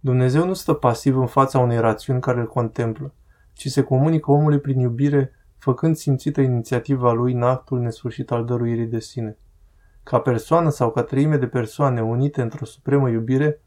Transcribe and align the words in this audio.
Dumnezeu 0.00 0.46
nu 0.46 0.52
stă 0.52 0.72
pasiv 0.72 1.16
în 1.16 1.26
fața 1.26 1.58
unei 1.58 1.78
rațiuni 1.78 2.20
care 2.20 2.40
îl 2.40 2.46
contemplă, 2.46 3.12
ci 3.52 3.66
se 3.66 3.82
comunică 3.82 4.30
omului 4.30 4.58
prin 4.58 4.78
iubire, 4.78 5.32
făcând 5.58 5.96
simțită 5.96 6.40
inițiativa 6.40 7.12
lui 7.12 7.32
în 7.32 7.42
actul 7.42 7.80
nesfârșit 7.80 8.30
al 8.30 8.44
dăruirii 8.44 8.86
de 8.86 9.00
sine. 9.00 9.36
Ca 10.02 10.18
persoană 10.20 10.70
sau 10.70 10.90
ca 10.90 11.02
treime 11.02 11.36
de 11.36 11.46
persoane 11.46 12.02
unite 12.02 12.42
într-o 12.42 12.64
supremă 12.64 13.08
iubire, 13.08 13.60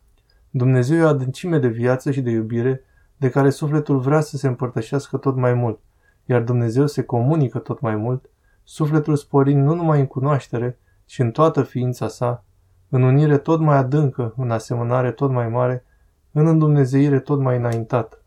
Dumnezeu 0.50 0.98
e 0.98 1.04
o 1.04 1.08
adâncime 1.08 1.60
de 1.60 1.68
viață 1.68 2.12
și 2.12 2.22
de 2.22 2.30
iubire 2.30 2.84
de 3.18 3.30
care 3.30 3.50
sufletul 3.50 4.00
vrea 4.00 4.22
să 4.22 4.38
se 4.38 4.48
împărtășească 4.48 5.18
tot 5.18 5.36
mai 5.36 5.54
mult, 5.54 5.80
iar 6.26 6.42
Dumnezeu 6.42 6.88
se 6.88 7.04
comunică 7.04 7.60
tot 7.60 7.80
mai 7.80 7.96
mult, 7.96 8.30
sufletul 8.64 9.16
sporind 9.16 9.64
nu 9.64 9.74
numai 9.74 10.00
în 10.00 10.06
cunoaștere, 10.06 10.80
ci 11.06 11.20
în 11.20 11.32
toată 11.32 11.64
ființa 11.64 12.08
sa, 12.08 12.44
în 12.90 13.02
unire 13.02 13.38
tot 13.38 13.60
mai 13.60 13.78
adâncă, 13.78 14.34
în 14.38 14.52
asemănare 14.52 15.12
tot 15.12 15.32
mai 15.32 15.48
mare, 15.48 15.86
în 16.36 16.48
îndumnezeire 16.48 17.20
tot 17.20 17.40
mai 17.40 17.58
înaintată. 17.58 18.24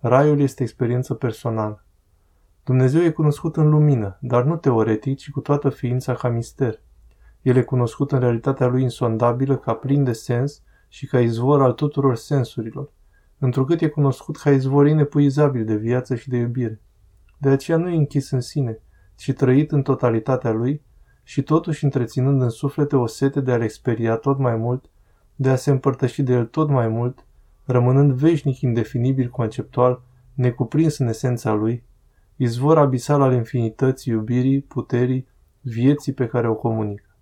Raiul 0.00 0.40
este 0.40 0.62
experiență 0.62 1.14
personală. 1.14 1.84
Dumnezeu 2.64 3.02
e 3.02 3.10
cunoscut 3.10 3.56
în 3.56 3.68
lumină, 3.68 4.18
dar 4.20 4.44
nu 4.44 4.56
teoretic, 4.56 5.18
ci 5.18 5.30
cu 5.30 5.40
toată 5.40 5.68
ființa 5.68 6.14
ca 6.14 6.28
mister. 6.28 6.80
El 7.42 7.56
e 7.56 7.62
cunoscut 7.62 8.12
în 8.12 8.18
realitatea 8.18 8.66
lui 8.66 8.82
insondabilă 8.82 9.56
ca 9.56 9.74
plin 9.74 10.04
de 10.04 10.12
sens 10.12 10.62
și 10.88 11.06
ca 11.06 11.20
izvor 11.20 11.62
al 11.62 11.72
tuturor 11.72 12.16
sensurilor, 12.16 12.90
întrucât 13.38 13.80
e 13.80 13.88
cunoscut 13.88 14.36
ca 14.36 14.50
izvor 14.50 14.86
inepuizabil 14.86 15.64
de 15.64 15.76
viață 15.76 16.14
și 16.14 16.28
de 16.28 16.36
iubire. 16.36 16.80
De 17.38 17.48
aceea 17.48 17.76
nu 17.76 17.88
e 17.88 17.96
închis 17.96 18.30
în 18.30 18.40
sine, 18.40 18.78
ci 19.14 19.32
trăit 19.32 19.72
în 19.72 19.82
totalitatea 19.82 20.50
lui 20.50 20.82
și 21.22 21.42
totuși 21.42 21.84
întreținând 21.84 22.42
în 22.42 22.50
suflete 22.50 22.96
o 22.96 23.06
sete 23.06 23.40
de 23.40 23.52
a-l 23.52 23.62
experia 23.62 24.16
tot 24.16 24.38
mai 24.38 24.56
mult, 24.56 24.84
de 25.36 25.48
a 25.48 25.56
se 25.56 25.70
împărtăși 25.70 26.22
de 26.22 26.32
el 26.32 26.44
tot 26.44 26.68
mai 26.68 26.88
mult, 26.88 27.26
rămânând 27.64 28.12
veșnic 28.12 28.60
indefinibil 28.60 29.28
conceptual, 29.28 30.02
necuprins 30.34 30.98
în 30.98 31.06
esența 31.06 31.52
lui, 31.52 31.84
izvor 32.36 32.78
abisal 32.78 33.20
al 33.20 33.32
infinității 33.32 34.12
iubirii, 34.12 34.60
puterii, 34.60 35.26
vieții 35.60 36.12
pe 36.12 36.26
care 36.26 36.48
o 36.48 36.54
comunică. 36.54 37.16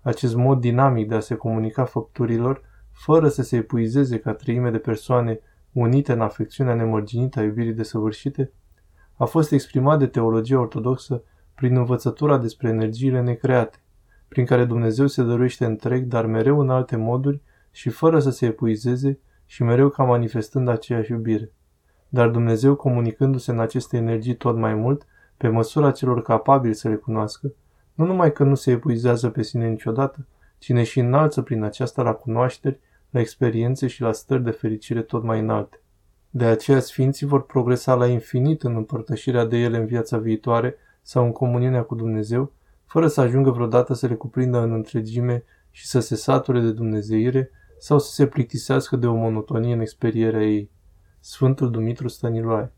Acest 0.00 0.34
mod 0.34 0.60
dinamic 0.60 1.08
de 1.08 1.14
a 1.14 1.20
se 1.20 1.34
comunica 1.34 1.84
făpturilor, 1.84 2.62
fără 2.92 3.28
să 3.28 3.42
se 3.42 3.56
epuizeze 3.56 4.18
ca 4.18 4.32
treime 4.32 4.70
de 4.70 4.78
persoane 4.78 5.40
unite 5.72 6.12
în 6.12 6.20
afecțiunea 6.20 6.74
nemărginită 6.74 7.40
a 7.40 7.42
iubirii 7.42 7.72
desăvârșite, 7.72 8.52
a 9.16 9.24
fost 9.24 9.52
exprimat 9.52 9.98
de 9.98 10.06
teologia 10.06 10.58
ortodoxă 10.58 11.22
prin 11.54 11.76
învățătura 11.76 12.38
despre 12.38 12.68
energiile 12.68 13.20
necreate, 13.20 13.78
prin 14.28 14.44
care 14.44 14.64
Dumnezeu 14.64 15.06
se 15.06 15.22
dăruiește 15.22 15.64
întreg, 15.64 16.04
dar 16.04 16.26
mereu 16.26 16.60
în 16.60 16.70
alte 16.70 16.96
moduri 16.96 17.40
și 17.72 17.90
fără 17.90 18.18
să 18.20 18.30
se 18.30 18.46
epuizeze 18.46 19.18
și 19.46 19.62
mereu 19.62 19.88
ca 19.88 20.04
manifestând 20.04 20.68
aceeași 20.68 21.10
iubire. 21.10 21.52
Dar 22.08 22.28
Dumnezeu, 22.28 22.74
comunicându-se 22.74 23.50
în 23.50 23.60
aceste 23.60 23.96
energii 23.96 24.34
tot 24.34 24.56
mai 24.56 24.74
mult, 24.74 25.06
pe 25.36 25.48
măsura 25.48 25.90
celor 25.90 26.22
capabili 26.22 26.74
să 26.74 26.88
le 26.88 26.94
cunoască, 26.94 27.52
nu 27.94 28.04
numai 28.04 28.32
că 28.32 28.44
nu 28.44 28.54
se 28.54 28.70
epuizează 28.70 29.28
pe 29.28 29.42
sine 29.42 29.68
niciodată, 29.68 30.26
ci 30.58 30.72
ne 30.72 30.82
și 30.82 31.00
înalță 31.00 31.42
prin 31.42 31.62
aceasta 31.62 32.02
la 32.02 32.12
cunoașteri, 32.12 32.80
la 33.10 33.20
experiențe 33.20 33.86
și 33.86 34.02
la 34.02 34.12
stări 34.12 34.44
de 34.44 34.50
fericire 34.50 35.02
tot 35.02 35.22
mai 35.22 35.40
înalte. 35.40 35.80
De 36.30 36.44
aceea 36.44 36.80
Sfinții 36.80 37.26
vor 37.26 37.46
progresa 37.46 37.94
la 37.94 38.06
infinit 38.06 38.62
în 38.62 38.76
împărtășirea 38.76 39.44
de 39.44 39.56
ele 39.56 39.76
în 39.76 39.86
viața 39.86 40.18
viitoare 40.18 40.76
sau 41.02 41.24
în 41.24 41.32
comuniunea 41.32 41.82
cu 41.82 41.94
Dumnezeu, 41.94 42.52
fără 42.86 43.06
să 43.06 43.20
ajungă 43.20 43.50
vreodată 43.50 43.94
să 43.94 44.06
le 44.06 44.14
cuprindă 44.14 44.58
în 44.58 44.72
întregime 44.72 45.44
și 45.70 45.86
să 45.86 46.00
se 46.00 46.16
sature 46.16 46.60
de 46.60 46.72
dumnezeire 46.72 47.50
sau 47.82 47.98
să 47.98 48.12
se 48.12 48.26
plictisească 48.26 48.96
de 48.96 49.06
o 49.06 49.14
monotonie 49.14 49.72
în 49.72 49.80
experierea 49.80 50.42
ei. 50.42 50.70
Sfântul 51.20 51.70
Dumitru 51.70 52.08
Stăniloae 52.08 52.72